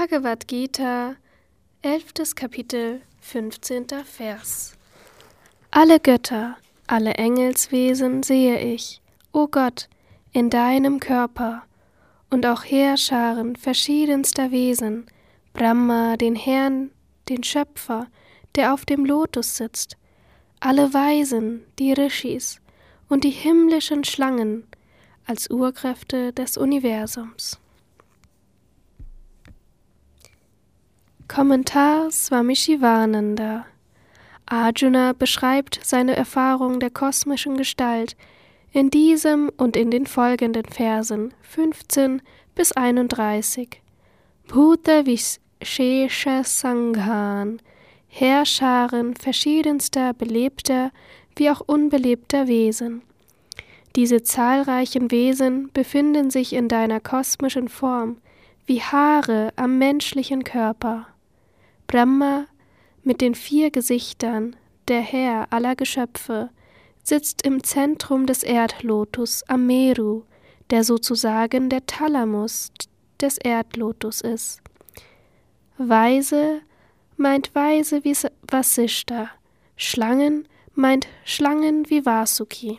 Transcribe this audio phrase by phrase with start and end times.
[0.00, 1.16] Bhagavad Gita,
[1.82, 2.34] 11.
[2.34, 3.86] Kapitel, 15.
[4.02, 4.72] Vers.
[5.70, 9.02] Alle Götter, alle Engelswesen sehe ich,
[9.32, 9.90] o Gott,
[10.32, 11.64] in deinem Körper,
[12.30, 15.04] und auch Heerscharen verschiedenster Wesen,
[15.52, 16.92] Brahma, den Herrn,
[17.28, 18.06] den Schöpfer,
[18.54, 19.98] der auf dem Lotus sitzt,
[20.60, 22.62] alle Weisen, die Rishis
[23.10, 24.66] und die himmlischen Schlangen
[25.26, 27.60] als Urkräfte des Universums.
[31.40, 33.64] Kommentar Swami Shivananda
[34.44, 38.14] Arjuna beschreibt seine Erfahrung der kosmischen Gestalt
[38.72, 42.20] in diesem und in den folgenden Versen 15
[42.54, 43.80] bis 31.
[44.48, 47.62] Bhuta Vishesha Sanghan,
[48.08, 50.90] Herrscharen verschiedenster belebter
[51.36, 53.00] wie auch unbelebter Wesen.
[53.96, 58.18] Diese zahlreichen Wesen befinden sich in deiner kosmischen Form
[58.66, 61.06] wie Haare am menschlichen Körper.
[61.90, 62.46] Brahma
[63.02, 64.54] mit den vier Gesichtern,
[64.86, 66.50] der Herr aller Geschöpfe,
[67.02, 70.22] sitzt im Zentrum des Erdlotus am Meru,
[70.70, 72.70] der sozusagen der Thalamus
[73.20, 74.60] des Erdlotus ist.
[75.78, 76.60] Weise
[77.16, 78.14] meint Weise wie
[78.48, 79.28] Vasishta,
[79.74, 82.78] Schlangen meint Schlangen wie Vasuki.